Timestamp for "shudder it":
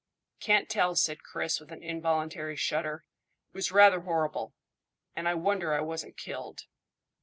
2.55-3.53